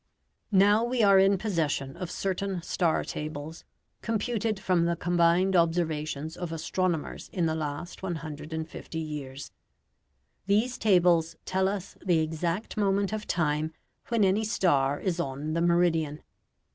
[0.55, 3.65] Now we are in possession of certain star tables,
[4.01, 9.51] computed from the combined observations of astronomers in the last 150 years.
[10.47, 13.73] These tables tell us the exact moment of time
[14.07, 16.23] when any star is on the meridian.